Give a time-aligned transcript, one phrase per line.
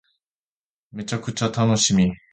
[0.91, 2.11] めちゃくちゃ楽しみ